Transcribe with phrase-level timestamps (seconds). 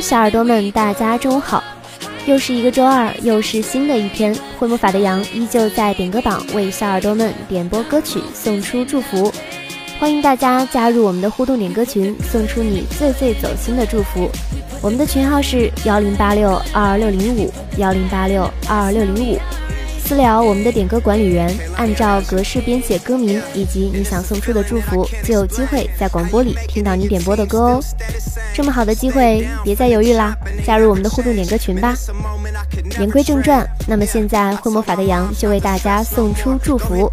[0.00, 1.62] 小耳朵们，大家中午好！
[2.26, 4.34] 又是一个周二，又是新的一天。
[4.58, 9.30] 会魔法的羊依旧在点歌榜为小耳朵们点播歌曲，送出祝福。
[9.98, 14.30] 欢迎大家加入我们的互动点歌群，送出你最最走心的祝福。
[14.80, 19.38] 我们的群号是幺零八六二六零五幺零八六二六零五。
[20.14, 27.80] 私聊我们的点歌管理员，按照格式编写歌名以及你想送出的祝福，就有机会在广播里听到你点播的歌哦。
[28.52, 31.94] 这么好的机会，别再犹豫啦，加入我们的互动点歌群吧。
[33.00, 37.10] 言归正传，那么现在会魔法的羊就为大家送出祝福。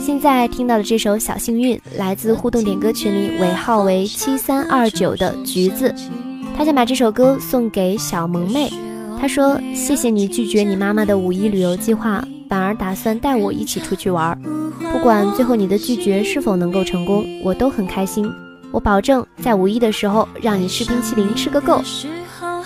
[0.00, 5.94] 现在听到的这首《小幸运》，来自互动点歌群里尾号为七三二九的橘子，
[6.58, 8.70] 他想把这首歌送给小萌妹。
[9.20, 14.36] 他说：“谢谢你拒绝你妈妈的五一旅游计划，反而打算带我一起出去玩。
[14.90, 18.28] 不管最后你的拒绝是否能够成功，我都很开心。
[18.72, 21.80] 我保证在五一的时候让你吃冰淇淋吃个够。”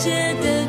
[0.00, 0.59] 界的。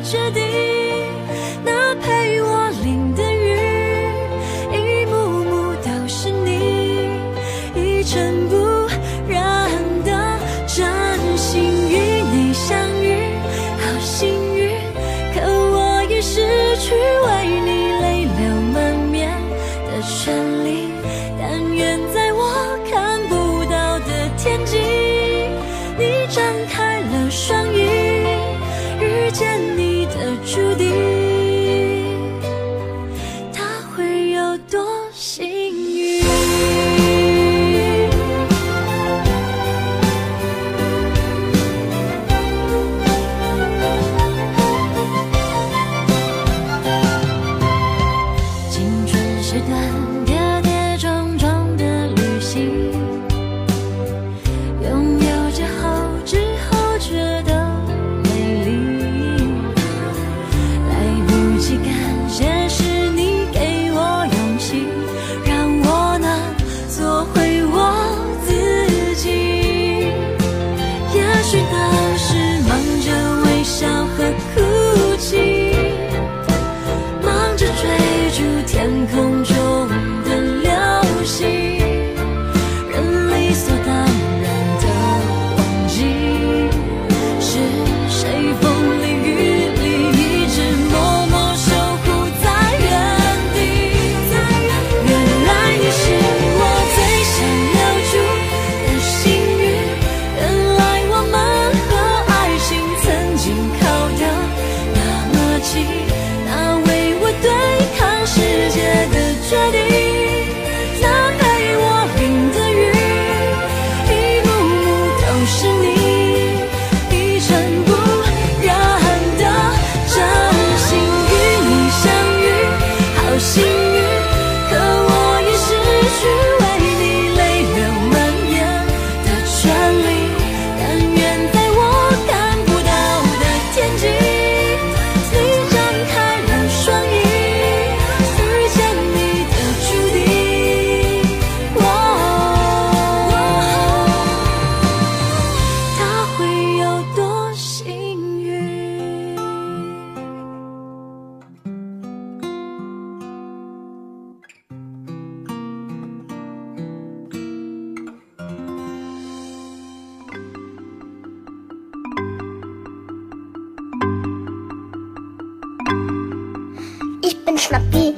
[167.62, 168.14] Schnappi,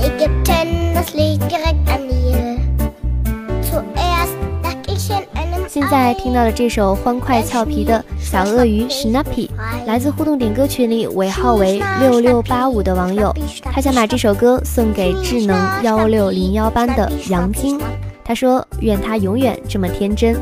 [0.00, 0.68] Ägypten,
[5.68, 9.48] 现在听到了这首欢快俏皮的小鳄鱼 s n a p p y
[9.86, 13.30] 来自互动点歌群里尾号为六六八五的网友，
[13.62, 17.78] 他想把这首歌送给智能幺六零幺班的杨晶，
[18.24, 20.34] 他说愿他永远这么天真。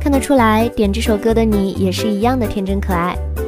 [0.00, 3.16] 看得出来，点这首歌的你也是一样的天真可爱。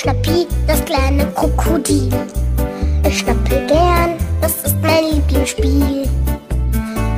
[0.00, 2.08] Schnappi, das kleine Krokodil.
[3.04, 6.08] Ich schnappe gern, das ist mein Lieblingsspiel.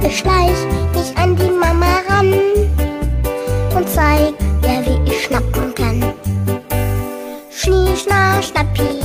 [0.03, 0.56] Ich schleich
[0.94, 2.32] mich an die Mama ran
[3.77, 4.32] und zeig
[4.62, 6.15] ihr, wie ich schnappen kann.
[7.50, 9.00] Schnie, schna, schnappi.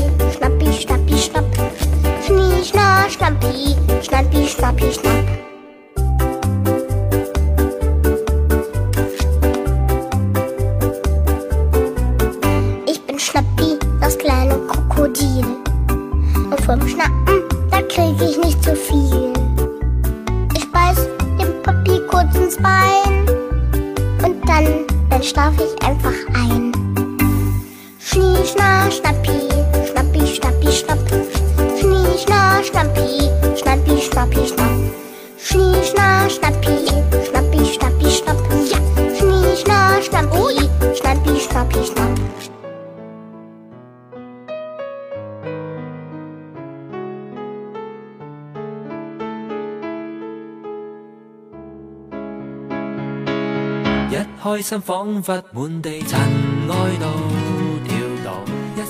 [14.05, 15.43] das kleine Krokodil.
[15.89, 17.41] Und vom Schnappen,
[17.71, 19.33] da krieg ich nicht so viel.
[20.55, 21.07] Ich beiß
[21.41, 23.25] dem Papi kurz ins Bein
[24.23, 24.65] und dann,
[25.09, 26.71] dann schlaf ich einfach ein.
[27.97, 29.49] Schnie, schna, schnappi,
[29.89, 30.99] schnappi, schnappi, schnapp.
[31.79, 34.69] Schnie, schna, schnappi, schnappi, schnappi, schnapp.
[35.39, 36.75] Schnie, schna, schnappi,
[37.27, 37.34] schnappi.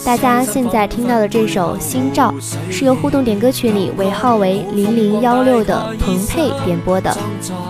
[0.05, 2.29] 大家现在听到的这首《心照》
[2.71, 7.15] 是由互动点歌曲里尾号为零零幺六的彭佩点播的。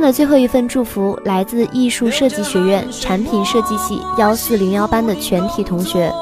[0.04, 6.12] 的最后一份祝福来自艺术设计学院产品设计系幺四零幺班的全体同学，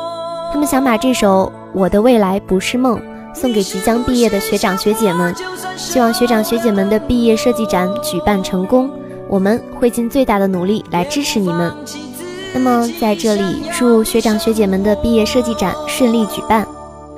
[0.53, 2.97] 他们想把这首《我的未来不是梦》
[3.35, 5.35] 送给即将毕业的学长学姐们，
[5.77, 8.89] 希望学长学姐们的毕业设计展举办成功，
[9.29, 11.73] 我们会尽最大的努力来支持你们。
[12.55, 16.65] 那么，在这里祝学长学姐们的毕业设计展顺利举办。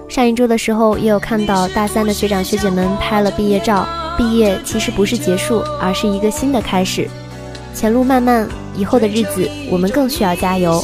[0.09, 3.87] 上一周的时候，也有看到大三的学长学姐们拍了毕业照。
[4.17, 7.09] 毕业其实不是结束，而是一个新的开始。
[7.75, 10.83] 前路漫漫，以后的日子，我们更需要加油。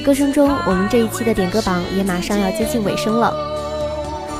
[0.00, 3.32] 歌声中，我们这一期的点歌榜也马上要接近尾声了。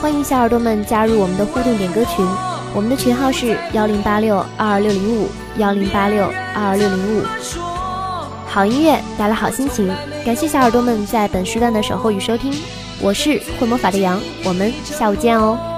[0.01, 2.27] 欢迎小耳朵们加入我们的互动点歌群，
[2.75, 6.25] 我们的群号是幺零八六二二六零五幺零八六
[6.55, 7.23] 二二六零五。
[8.47, 9.89] 好音乐带来好心情，
[10.25, 12.53] 感谢小耳朵们在本时段的守候与收听。
[13.03, 15.70] 我是会魔法的羊，我们下午见哦。